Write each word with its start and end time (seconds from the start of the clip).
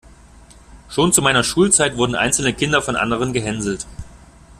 Schon 0.89 1.13
zu 1.13 1.21
meiner 1.21 1.43
Schulzeit 1.43 1.95
wurden 1.95 2.15
einzelne 2.15 2.55
Kinder 2.55 2.81
von 2.81 2.95
anderen 2.95 3.33
gehänselt. 3.33 3.85